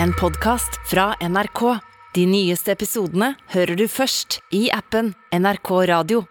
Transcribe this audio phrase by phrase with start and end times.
[0.00, 1.78] en podkast fra NRK.
[2.14, 6.24] De nyeste episodene hører du først i appen NRK Radio.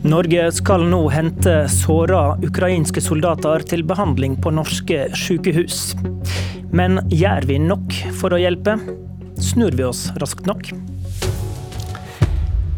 [0.00, 5.90] Norge skal nå hente såra ukrainske soldater til behandling på norske sykehus.
[6.72, 8.78] Men gjør vi nok for å hjelpe?
[9.40, 10.72] Snur vi oss raskt nok?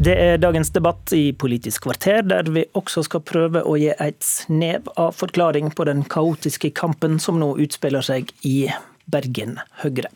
[0.03, 4.25] Det er dagens debatt i Politisk kvarter, der vi også skal prøve å gi et
[4.25, 8.65] snev av forklaring på den kaotiske kampen som nå utspiller seg i
[9.07, 10.11] Bergen Høyre.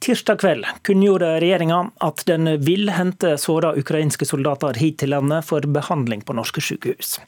[0.00, 5.66] Tirsdag kveld kunngjorde regjeringa at den vil hente såra ukrainske soldater hit til landet for
[5.76, 7.18] behandling på norske sykehus.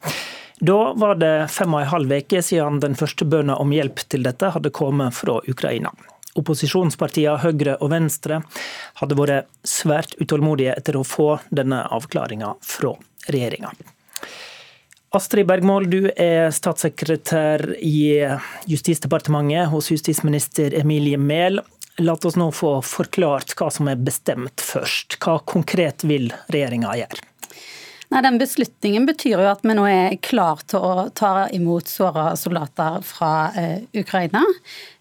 [0.64, 4.24] Da var det fem og en halv uke siden den første bønna om hjelp til
[4.24, 5.92] dette hadde kommet fra Ukraina.
[6.36, 8.40] Opposisjonspartiene Høyre og Venstre
[9.00, 12.94] hadde vært svært utålmodige etter å få denne avklaringa fra
[13.28, 13.72] regjeringa.
[15.16, 18.26] Astrid Bergmål, du er statssekretær i
[18.68, 21.62] Justisdepartementet hos justisminister Emilie Mehl.
[22.02, 25.16] La oss nå få forklart hva som er bestemt først.
[25.22, 27.22] Hva konkret vil regjeringa gjøre?
[28.08, 32.28] Nei, den Beslutningen betyr jo at vi nå er klar til å ta imot såra
[32.38, 34.44] soldater fra eh, Ukraina.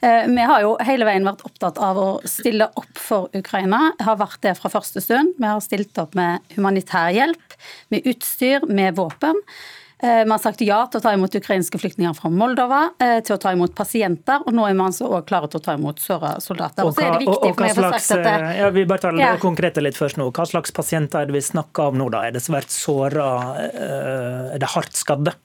[0.02, 3.92] Eh, vi har jo hele veien vært opptatt av å stille opp for Ukraina.
[4.02, 5.36] Har vært det fra første stund.
[5.38, 7.58] Vi har stilt opp med humanitær hjelp,
[7.94, 9.38] med utstyr, med våpen.
[10.03, 13.38] Eh, vi har sagt ja til å ta imot ukrainske flyktninger fra Moldova, eh, til
[13.38, 16.03] å ta imot pasienter, og nå er vi altså også klare til å ta imot
[16.03, 16.83] såra soldater.
[16.83, 19.31] Og, hva, og, og hva slags, dette, ja, vi bare tar det ja.
[19.39, 20.27] konkrete litt først nå.
[20.35, 22.25] Hva slags pasienter er det vi snakker om nå, da?
[22.27, 23.29] Er det svært såra,
[23.63, 25.37] eh, er det hardt skadde?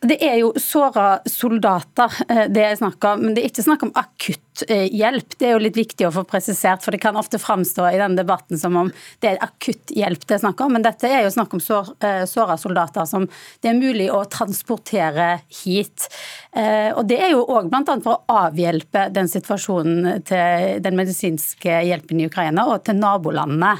[0.00, 2.14] Det er jo såra soldater
[2.48, 5.36] det er snakk om, men det er ikke snakk om akutt hjelp.
[5.38, 8.18] Det er jo litt viktig å få presisert, for det kan ofte framstå i denne
[8.18, 8.90] debatten som om
[9.22, 10.74] det er akutt hjelp det er snakk om.
[10.76, 11.92] Men dette er jo snakk om sår,
[12.30, 13.26] såra soldater som
[13.62, 15.28] det er mulig å transportere
[15.62, 16.08] hit.
[16.52, 17.96] Eh, og det er jo òg bl.a.
[18.02, 23.76] for å avhjelpe den situasjonen til den medisinske hjelpen i Ukraina og til nabolandene.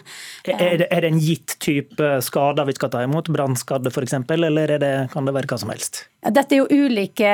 [0.47, 3.31] Er det, er det en gitt type skader vi skal ta imot?
[3.33, 6.05] Brannskadde f.eks., eller det, kan det være hva som helst?
[6.21, 7.31] Dette er jo ulike,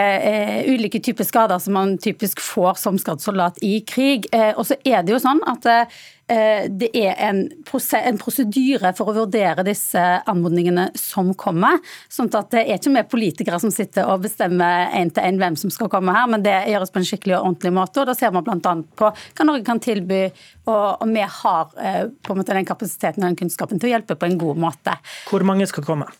[0.70, 4.28] ulike typer skader som man typisk får som skadd soldat i krig.
[4.34, 9.12] Uh, og så er det jo sånn at uh, det er en, en, prosedyre for
[9.12, 11.78] å vurdere disse anmodningene som kommer.
[12.10, 15.58] sånn at det er ikke vi politikere som sitter og bestemmer en til en hvem
[15.60, 18.02] som skal komme her, men det gjøres på en skikkelig og ordentlig måte.
[18.02, 18.74] og Da ser man bl.a.
[18.98, 20.24] på hva Norge kan tilby,
[20.66, 24.18] og, og vi har på en måte den kapasiteten og den kunnskapen til å hjelpe
[24.18, 24.98] på en god måte.
[25.30, 26.10] Hvor mange skal komme?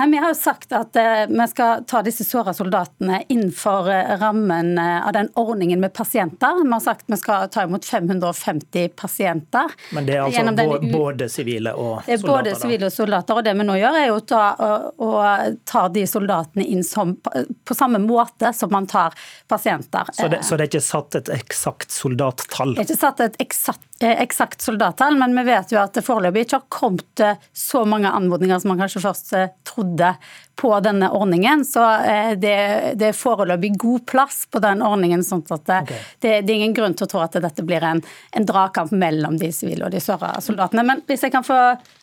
[0.00, 4.12] Nei, Vi har jo sagt at eh, vi skal ta disse såra soldatene innenfor uh,
[4.20, 6.64] rammen eh, av den ordningen med pasienter.
[6.64, 9.68] Vi har sagt vi skal ta imot 550 pasienter.
[9.92, 12.06] Men det er altså både sivile og soldater?
[12.06, 13.34] Det er både sivile og soldater.
[13.34, 14.42] og Det vi nå gjør, er jo ta,
[14.96, 15.10] å,
[15.68, 19.12] ta de soldatene inn som, på samme måte som man tar
[19.52, 20.08] pasienter.
[20.16, 22.72] Så det, så det er ikke satt et eksakt soldattall?
[22.78, 26.46] Det er ikke satt et eksakt eksakt soldattall, men vi vet jo at det foreløpig
[26.46, 29.34] ikke har kommet så mange anmodninger som man kanskje først
[29.68, 30.14] trodde trodde
[30.56, 31.64] på denne ordningen.
[31.64, 35.24] Så eh, det, det er foreløpig god plass på den ordningen.
[35.24, 36.02] sånn at det, okay.
[36.20, 38.02] det, det, er ingen grunn til å tro at dette blir en,
[38.36, 40.84] en dragkamp mellom de sivile og de såra soldatene.
[40.84, 41.58] Men hvis jeg kan få,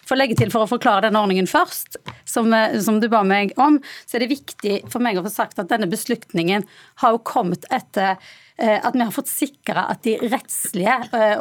[0.07, 3.53] få, legge til for å forklare denne ordningen først, som, eh, som, du ba meg
[3.61, 6.65] om, så er det viktig for meg å få sagt at denne beslutningen
[7.03, 10.95] har jo kommet etter eh, at vi har fått sikra at de rettslige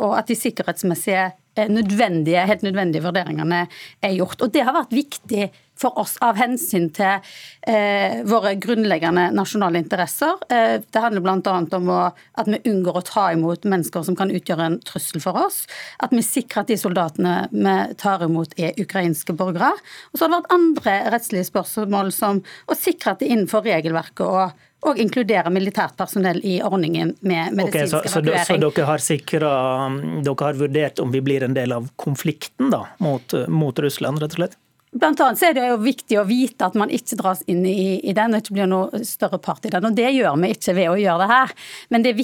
[0.05, 3.67] og at de sikkerhetsmessige nødvendige, helt nødvendige vurderingene
[4.03, 4.43] er gjort.
[4.43, 7.21] Og det har vært viktig for oss av hensyn til
[7.69, 10.39] eh, våre grunnleggende nasjonale interesser.
[10.53, 11.57] Eh, det handler bl.a.
[11.77, 11.99] om å,
[12.41, 15.65] at vi unngår å ta imot mennesker som kan utgjøre en trussel for oss.
[16.01, 19.75] At vi sikrer at de soldatene vi tar imot er ukrainske borgere.
[20.13, 24.25] Og så har det vært andre rettslige spørsmål som å sikre at det innenfor regelverket
[24.27, 28.45] og og inkludere militært personell i ordningen med medisinsk okay, så, evakuering.
[28.45, 32.71] Så, så, dere, har sikret, dere har vurdert om vi blir en del av konflikten
[32.75, 34.57] da, mot, mot Russland, rett og slett?
[34.97, 37.99] Blant annet så er det jo viktig å vite at man ikke dras inn i,
[38.07, 39.85] i den og ikke blir noe større part i den.
[39.85, 41.55] og Det gjør vi ikke ved å gjøre det her.
[41.93, 42.15] Men det,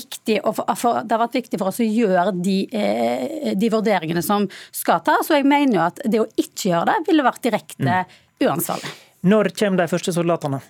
[0.41, 4.47] å, for, det har vært viktig for oss å gjøre de, eh, de, vurderingene som
[4.73, 5.29] skal tas.
[5.29, 8.15] Og jeg mener jo at det å ikke gjøre det ville vært direkte mm.
[8.47, 8.95] uansvarlig.
[9.29, 10.63] Når kommer de første soldatene?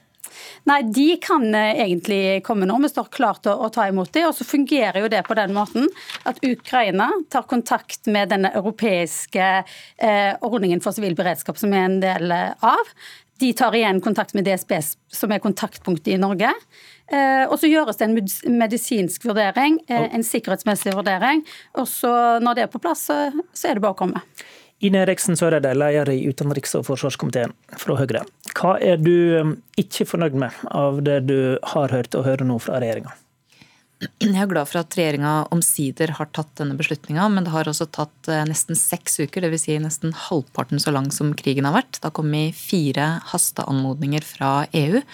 [0.68, 2.78] Nei, de kan eh, egentlig komme nå.
[2.84, 4.28] Vi står klart til å, ta imot dem.
[4.30, 5.88] Og så fungerer jo det på den måten
[6.28, 12.00] at Ukraina tar kontakt med denne europeiske eh, ordningen for sivil beredskap som er en
[12.02, 12.94] del eh, av.
[13.42, 14.76] De tar igjen kontakt med DSB,
[15.10, 16.52] som er kontaktpunktet i Norge.
[17.10, 21.42] Eh, og så gjøres det en medisinsk vurdering, eh, en sikkerhetsmessig vurdering.
[21.74, 22.12] Og så
[22.44, 23.16] når det er på plass, så,
[23.52, 24.22] så er det bare å komme.
[24.82, 28.24] Ine Eriksen Søreide, leder i utenriks- og forsvarskomiteen fra Høyre.
[28.58, 32.80] Hva er du ikke fornøyd med av det du har hørt og hører nå fra
[32.82, 33.14] regjeringa?
[34.02, 37.86] Jeg er glad for at regjeringa omsider har tatt denne beslutninga, men det har også
[37.94, 39.62] tatt eh, nesten seks uker, dvs.
[39.68, 42.00] Si nesten halvparten så lang som krigen har vært.
[42.00, 45.04] Det har kommet fire hasteanmodninger fra EU.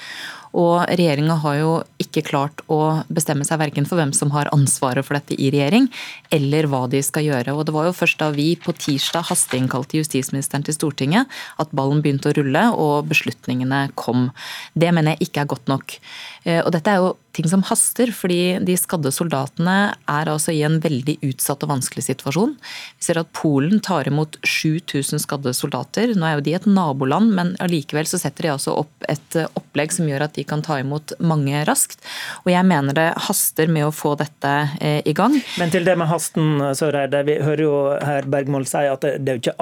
[0.57, 5.05] Og regjeringa har jo ikke klart å bestemme seg verken for hvem som har ansvaret
[5.05, 5.89] for dette i regjering,
[6.35, 7.55] eller hva de skal gjøre.
[7.55, 11.29] Og det var jo først da vi på tirsdag hasteinnkalte justisministeren til Stortinget
[11.61, 14.31] at ballen begynte å rulle og beslutningene kom.
[14.79, 15.99] Det mener jeg ikke er godt nok.
[16.45, 19.77] Eh, og dette er jo ting som haster, fordi de skadde soldatene
[20.11, 22.57] er altså i en veldig utsatt og vanskelig situasjon.
[22.99, 26.15] Vi ser at Polen tar imot 7000 skadde soldater.
[26.17, 29.95] Nå er jo de et naboland, men allikevel så setter de altså opp et opplegg
[29.95, 32.01] som gjør at de kan ta imot mange raskt.
[32.45, 35.37] Og jeg mener det haster med å få dette eh, i gang.
[35.61, 37.25] Men til det med hasten, Søreide.
[37.29, 39.61] Vi hører jo her Bergmål si at det, er jo ikke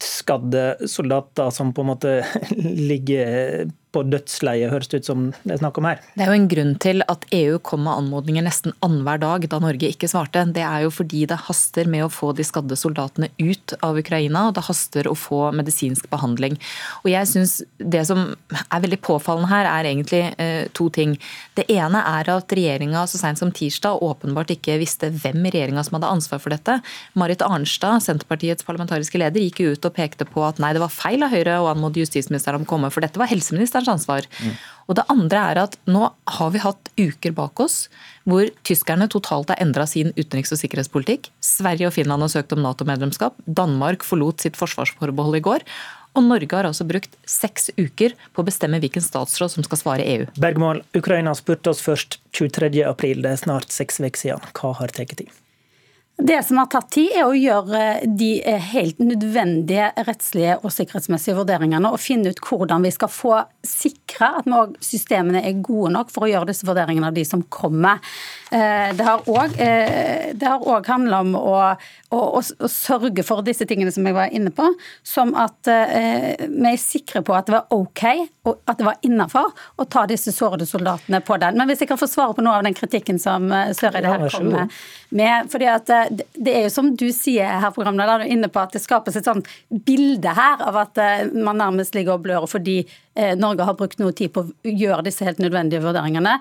[0.00, 2.24] akuttskadde soldater som på en måte
[2.56, 6.00] ligger på dødsleie, høres det ut som det er snakk om her.
[6.14, 9.58] Det er jo en grunn til at EU kom med anmodninger nesten annenhver dag da
[9.62, 10.44] Norge ikke svarte.
[10.54, 14.46] Det er jo fordi det haster med å få de skadde soldatene ut av Ukraina,
[14.48, 16.58] og det haster å få medisinsk behandling.
[17.02, 17.60] Og jeg synes
[17.90, 21.16] Det som er veldig påfallende her, er egentlig eh, to ting.
[21.56, 25.82] Det ene er at regjeringa så seint som tirsdag åpenbart ikke visste hvem i regjeringa
[25.86, 26.78] som hadde ansvar for dette.
[27.18, 31.22] Marit Arnstad, Senterpartiets parlamentariske leder, gikk ut og pekte på at nei, det var feil
[31.26, 34.26] av Høyre å anmode justisministeren om å komme, for dette var helseministerens ansvar.
[34.40, 34.56] Mm.
[34.90, 36.08] Og det andre er at nå
[36.38, 37.84] har vi hatt uker bak oss
[38.28, 41.30] hvor tyskerne totalt har endra sin utenriks- og sikkerhetspolitikk.
[41.44, 43.38] Sverige og Finland har søkt om Nato-medlemskap.
[43.46, 45.66] Danmark forlot sitt forsvarsforbehold i går.
[46.18, 50.06] Og Norge har altså brukt seks uker på å bestemme hvilken statsråd som skal svare
[50.16, 50.26] EU.
[50.42, 54.50] Bergmål, Ukraina spurte oss først 23.4, det er snart seks uker siden.
[54.58, 55.30] Hva har tatt tid?
[56.22, 58.30] Det som har tatt tid, er å gjøre de
[58.72, 64.76] helt nødvendige rettslige og sikkerhetsmessige vurderingene og finne ut hvordan vi skal få sikre at
[64.84, 68.00] systemene er gode nok for å gjøre disse vurderingene av de som kommer.
[68.50, 71.56] Eh, det har òg eh, handla om å,
[72.10, 74.66] å, å, sørge for disse tingene som jeg var inne på,
[75.06, 78.04] som at eh, vi er sikre på at det var OK
[78.48, 81.60] og at det var innafor å ta disse sårede soldatene på den.
[81.60, 84.50] Men hvis jeg kan få svare på noe av den kritikken som Søreide her kom
[84.50, 85.50] med.
[85.52, 88.74] fordi at det er jo som du sier her, programleder, du er inne på at
[88.74, 89.48] det skapes et sånt
[89.86, 91.00] bilde her av at
[91.34, 92.82] man nærmest ligger og blør fordi
[93.36, 96.36] Norge har brukt noe tid på å gjøre disse helt nødvendige vurderingene.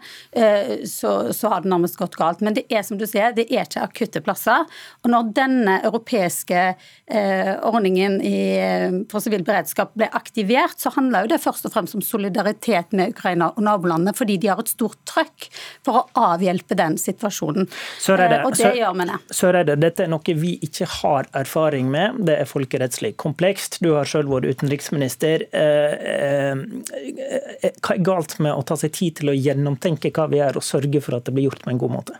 [0.88, 2.44] Så, så har det nærmest gått galt.
[2.45, 4.68] Men det er som du sier, det er ikke akutte plasser.
[5.04, 11.25] Og når denne europeiske eh, ordningen i, eh, for sivil beredskap ble aktivert, så handler
[11.25, 14.72] jo det først og fremst om solidaritet med Ukraina og nabolandene, fordi de har et
[14.72, 15.50] stort trøkk
[15.86, 17.69] for å avhjelpe den situasjonen.
[18.01, 19.19] Søreide, eh, og det gjør vi det.
[19.42, 22.22] Søreide, dette er noe vi ikke har erfaring med.
[22.30, 23.80] Det er folkerettslig komplekst.
[23.83, 25.48] Du har selv vært utenriksminister.
[25.50, 30.41] Eh, eh, hva er galt med å ta seg tid til å gjennomtenke hva vi
[30.41, 32.19] gjør, og sørge for at det blir gjort på en god måte.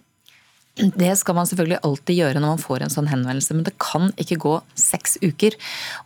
[0.80, 4.14] Det skal man selvfølgelig alltid gjøre når man får en sånn henvendelse, men det kan
[4.22, 5.58] ikke gå seks uker.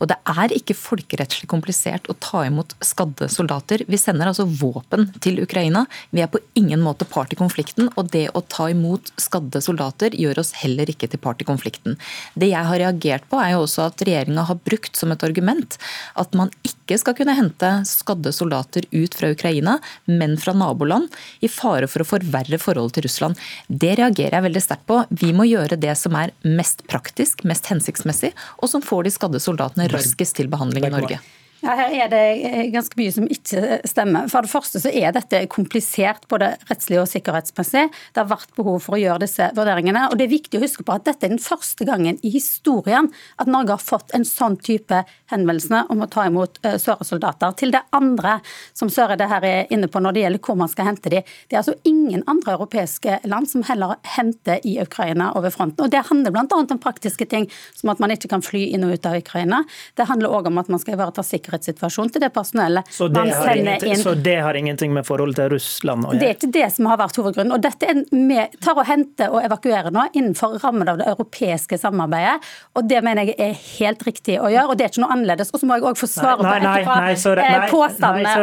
[0.01, 3.83] Og det er ikke folkerettslig komplisert å ta imot skadde soldater.
[3.85, 5.83] Vi sender altså våpen til Ukraina.
[6.09, 10.17] Vi er på ingen måte part i konflikten, og det å ta imot skadde soldater
[10.17, 11.99] gjør oss heller ikke til part i konflikten.
[12.33, 15.77] Det jeg har reagert på, er jo også at regjeringa har brukt som et argument
[16.19, 19.77] at man ikke skal kunne hente skadde soldater ut fra Ukraina,
[20.09, 21.13] men fra naboland,
[21.45, 23.39] i fare for å forverre forholdet til Russland.
[23.67, 25.03] Det reagerer jeg veldig sterkt på.
[25.11, 29.43] Vi må gjøre det som er mest praktisk, mest hensiktsmessig, og som får de skadde
[29.43, 31.21] soldatene raskest til behandling i Norge.
[31.63, 34.25] Ja, Her er det eh, ganske mye som ikke stemmer.
[34.27, 37.85] For det første så er dette komplisert både rettslig og sikkerhetsmessig.
[37.87, 40.09] Det har vært behov for å gjøre disse vurderingene.
[40.11, 43.07] Og det er viktig å huske på at dette er den første gangen i historien
[43.39, 47.55] at Norge har fått en sånn type henvendelse om å ta imot uh, soldater.
[47.55, 48.35] Til det andre
[48.75, 51.23] som Søreide her er inne på når det gjelder hvor man skal hente de.
[51.47, 55.87] Det er altså ingen andre europeiske land som heller henter i Ukraina over fronten.
[55.87, 56.59] Og Det handler bl.a.
[56.59, 59.63] om praktiske ting, som at man ikke kan fly inn og ut av Ukraina.
[59.95, 63.19] Det handler òg om at man skal ivareta sikkerhet sikkerhetssituasjon til det personellet så det
[63.19, 63.97] man sender inn.
[64.01, 66.21] Så det har ingenting med forholdet til Russland å gjøre?
[66.21, 67.53] Det er ikke det som har vært hovedgrunnen.
[67.55, 71.77] Og dette er med, tar å hente og evakuere nå innenfor rammen av det europeiske
[71.81, 72.49] samarbeidet.
[72.77, 75.53] Og det mener jeg er helt riktig å gjøre, og det er ikke noe annerledes.
[75.53, 78.33] Og så må jeg òg få svare på etterpå påstandene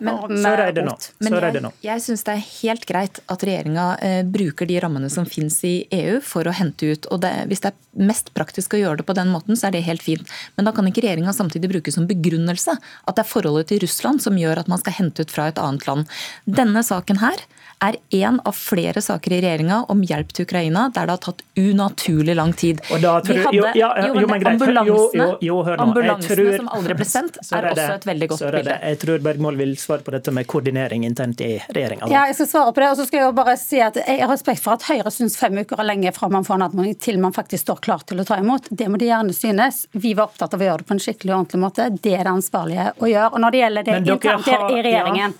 [0.00, 0.96] om, om Søreide nå.
[1.24, 5.26] Men jeg, jeg syns det er helt greit at regjeringa eh, bruker de rammene som
[5.28, 7.08] finnes i EU for å hente ut.
[7.14, 9.76] Og det, hvis det er mest praktisk å gjøre det på den måten, så er
[9.76, 10.28] det helt fint.
[10.58, 13.82] Men da kan ikke regjeringa samtidig bruke som begrunnelse begrunnelse at det er forholdet til
[13.84, 16.08] Russland som gjør at man skal hente ut fra et annet land.
[16.48, 17.44] Denne saken her
[17.82, 21.42] er én av flere saker i regjeringa om hjelp til Ukraina der det har tatt
[21.58, 22.80] unaturlig lang tid.
[22.90, 26.68] Og da tror, Vi hadde, jo, ja, jo, jo, men ambulansene, Jo, ambulansene tror- som
[26.68, 28.78] aldri ble sendt, er det- også et veldig godt bilde.
[28.82, 32.08] Jeg tror Bergmål vil svare på dette med koordinering internt i regjeringa.
[32.10, 32.90] Ja, jeg skal svare på det.
[32.90, 35.36] Og så skal jeg jo bare si at jeg har respekt for at Høyre syns
[35.36, 38.18] fem uker er lenge fra man får en anmodning til man faktisk står klar til
[38.18, 38.68] å ta imot.
[38.74, 39.86] Det må de gjerne synes.
[39.92, 42.00] Vi var opptatt av å gjøre det på en skikkelig og ordentlig måte.
[42.00, 43.32] Det er det ansvarlige å gjøre.
[43.32, 45.34] Og når det gjelder det internt har- i regjeringen,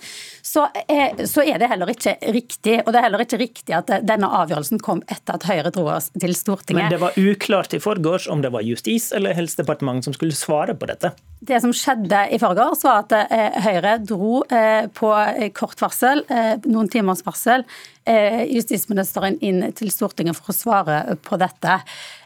[0.45, 2.77] så, er, så er det heller ikke riktig.
[2.83, 6.11] Og det er heller ikke riktig at denne avgjørelsen kom etter at Høyre dro oss
[6.13, 6.83] til Stortinget.
[6.83, 10.77] Men det var uklart i forgårs om det var Justis- eller Helsedepartementet som skulle svare
[10.77, 11.15] på dette.
[11.45, 16.21] Det som skjedde i forgårs, var at eh, Høyre dro eh, på eh, kort varsel,
[16.29, 21.79] eh, noen timers varsel, eh, justisministeren inn til Stortinget for å svare på dette.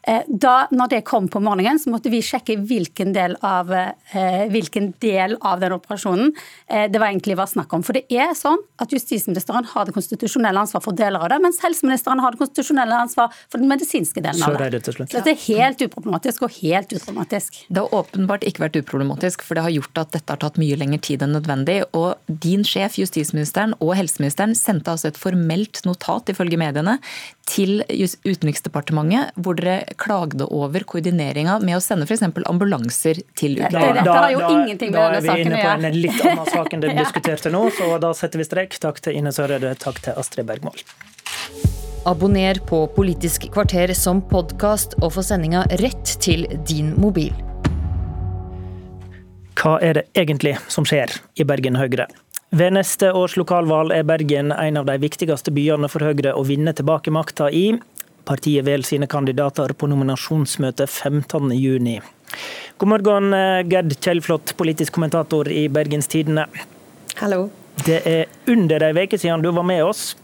[0.09, 4.45] Eh, da når det kom på morgenen, så måtte vi sjekke hvilken del av, eh,
[4.49, 6.31] hvilken del av den operasjonen
[6.69, 7.83] eh, det var egentlig var snakk om.
[7.85, 11.59] For det er sånn at justisministeren har det konstitusjonelle ansvar for deler av det, mens
[11.61, 14.81] helseministeren har det konstitusjonelle ansvar for den medisinske delen av det.
[14.95, 17.61] Så dette er helt uproblematisk og helt uproblematisk.
[17.67, 20.79] Det har åpenbart ikke vært uproblematisk, for det har gjort at dette har tatt mye
[20.79, 21.83] lengre tid enn nødvendig.
[21.97, 26.97] Og din sjef, justisministeren og helseministeren sendte altså et formelt notat, ifølge mediene,
[27.49, 27.81] til
[28.25, 32.21] Utenriksdepartementet, hvor dere klagde over koordineringa med å sende f.eks.
[32.49, 33.93] ambulanser til Det- Ukraina.
[34.03, 36.81] dette har jo ingenting med da er vi inne på en litt annen sak enn
[36.81, 38.77] det vi diskuterte nå, så da setter vi strek.
[38.79, 40.77] Takk til Ine Søreide, takk til Astrid Bergmål.
[42.07, 47.33] Abonner på Politisk kvarter som podkast og få sendinga rett til din mobil.
[49.59, 52.05] Hva er det egentlig som skjer i Bergen Høyre?
[52.49, 56.73] Ved neste års lokalvalg er Bergen en av de viktigste byene for Høyre å vinne
[56.73, 57.75] tilbake makta i.
[58.25, 62.01] Partiet velger sine kandidater på nominasjonsmøtet 15.6.
[62.81, 66.47] God morgen, eh, Gerd Kjellflot, politisk kommentator i Bergens Tidende.
[67.21, 67.51] Hallo.
[67.85, 70.15] Det er under ei uke siden du var med oss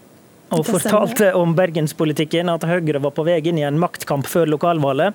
[0.54, 5.14] og fortalte om bergenspolitikken, at Høyre var på vei inn i en maktkamp før lokalvalget.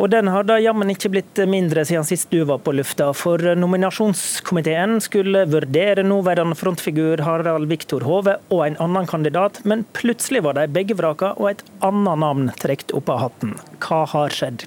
[0.00, 3.42] Og den har da jammen ikke blitt mindre siden sist du var på lufta, for
[3.60, 10.56] nominasjonskomiteen skulle vurdere nåværende frontfigur Harald Viktor Hove og en annen kandidat, men plutselig var
[10.56, 13.58] de begge vraka og et annet navn trukket opp av hatten.
[13.84, 14.64] Hva har skjedd?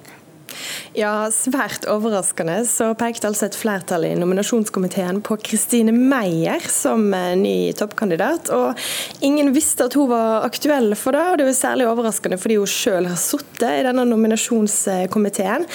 [0.97, 7.33] Ja, Svært overraskende så pekte altså et flertall i nominasjonskomiteen på Kristine Meyer som eh,
[7.39, 8.51] ny toppkandidat.
[8.53, 8.79] og
[9.25, 12.59] Ingen visste at hun var aktuell for det, og det er jo særlig overraskende fordi
[12.61, 15.67] hun selv har sittet i denne nominasjonskomiteen.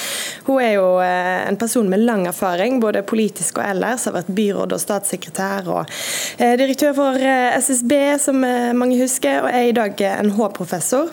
[0.49, 4.09] Hun er jo eh, en person med lang erfaring, både politisk og ellers.
[4.09, 5.95] Har vært byråd og statssekretær og
[6.39, 8.45] eh, direktør for SSB, som
[8.79, 11.11] mange husker, og er i dag NH-professor.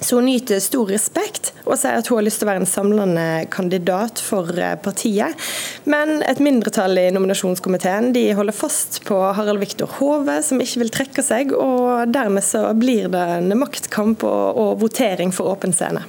[0.00, 2.68] Så hun nyter stor respekt og sier at hun har lyst til å være en
[2.68, 5.36] samlende kandidat for eh, partiet.
[5.84, 10.94] Men et mindretall i nominasjonskomiteen de holder fast på Harald Viktor Hove, som ikke vil
[10.94, 11.52] trekke seg.
[11.52, 16.06] og Dermed så blir det en maktkamp og, og votering for åpen scene.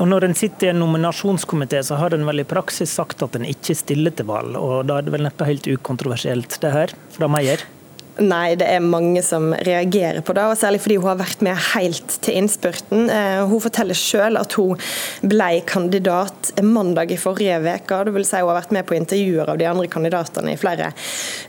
[0.00, 3.36] Og Når en sitter i en nominasjonskomité, så har en vel i praksis sagt at
[3.36, 4.56] en ikke stiller til valg.
[4.56, 7.68] og Da er det vel neppe helt ukontroversielt, det her, fra Meyer?
[8.16, 11.58] Nei, det er mange som reagerer på det, og særlig fordi hun har vært med
[11.74, 13.10] helt til innspurten.
[13.12, 14.80] Eh, Hun forteller selv at hun
[15.20, 17.98] ble kandidat mandag i forrige uke.
[18.16, 20.92] Vil si hun har vært med på intervjuer av de andre kandidatene i flere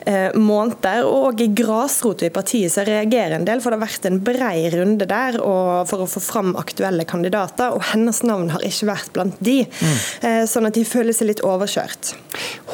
[0.05, 1.07] eh, måneder.
[1.07, 4.67] Og i grasrota i partiet så reagerer en del, for det har vært en brei
[4.75, 5.39] runde der
[5.88, 9.62] for å få fram aktuelle kandidater, og hennes navn har ikke vært blant de.
[9.63, 10.45] Mm.
[10.50, 12.13] Sånn at de føler seg litt overkjørt.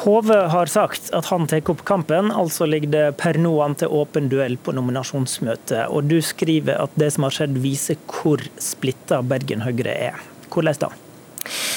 [0.02, 3.83] Hove har sagt at han tar opp kampen, altså ligger det per nå an til
[3.86, 5.88] åpen duell på nominasjonsmøtet.
[5.90, 10.20] Og du skriver at det som har skjedd viser hvor splitta Bergen Høyre er.
[10.50, 10.92] Hvordan da?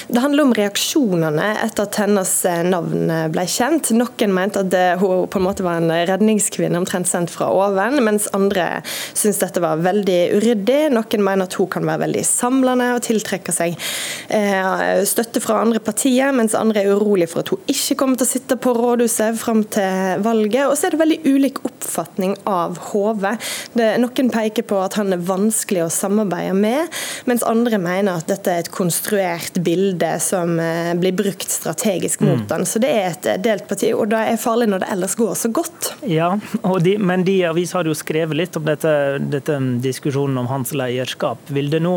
[0.08, 3.92] Det handler om reaksjonene etter at hennes eh, navn ble kjent.
[3.98, 8.27] Noen mente at hun på en måte var en redningskvinne omtrent sendt fra oven, mens
[8.38, 8.82] andre
[9.18, 10.80] syns dette var veldig uryddig.
[10.94, 13.75] Noen mener at hun kan være veldig samlende og tiltrekke seg
[14.34, 18.27] eh, støtte fra andre partier, mens andre er urolig for at hun ikke kommer til
[18.27, 20.66] å sitte på rådhuset fram til valget.
[20.68, 23.36] Og så er det veldig ulik oppfatning av Hove.
[23.74, 26.94] Det- Noen peker på at han er vanskelig å samarbeide med,
[27.30, 32.50] mens andre mener at dette er et konstruert bilde som eh, blir brukt strategisk mot
[32.50, 32.66] den.
[32.66, 35.34] Så det er et eh, delt parti, og det er farlig når det ellers går
[35.36, 35.92] så godt.
[36.08, 36.30] Ja,
[36.84, 41.42] de, men de aviser har jo skrevet litt om dette, dette diskusjonen om hans lederskap.
[41.54, 41.96] Vil det nå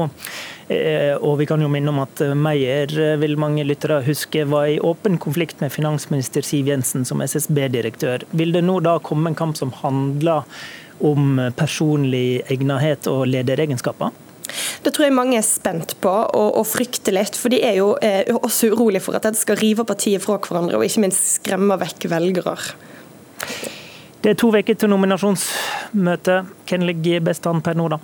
[0.68, 4.80] eh, og vi kan jo minne om at Meyer vil mange lyttere huske var i
[4.80, 8.26] åpen konflikt med finansminister Siv Jensen som SSB-direktør.
[8.30, 10.48] Vil det nå da komme en kamp som handler
[11.00, 14.12] om personlig egnethet og lederegenskaper?
[14.84, 17.38] Det tror jeg mange er spent på og, og frykter litt.
[17.38, 20.78] For de er jo eh, også urolig for at dette skal rive partiet fra hverandre,
[20.78, 22.56] og ikke minst skremme vekk velgere.
[24.20, 26.42] Det er to uker til nominasjonsmøte.
[26.68, 28.00] Hvem ligger best an per nå, da?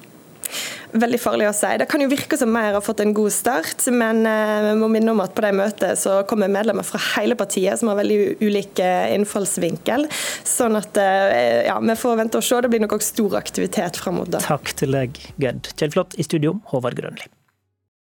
[0.96, 1.70] Veldig farlig å si.
[1.80, 5.12] Det kan jo virke som Meyer har fått en god start, men vi må minne
[5.12, 8.88] om at på det møtet så kommer medlemmer fra hele partiet som har veldig ulike
[9.14, 10.06] innfallsvinkel.
[10.46, 10.96] Sånn at
[11.66, 12.60] ja, vi får vente og se.
[12.64, 14.40] Det blir nok også stor aktivitet fram mot det.
[14.46, 16.16] Takk til deg, Gerd Kjellflot.
[16.16, 17.28] I studio, Håvard Grønli.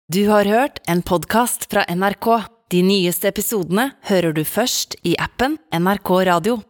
[0.10, 2.32] Du har hørt en podkast fra NRK.
[2.70, 6.60] De nyeste episodene hører du først i appen NRK Radio.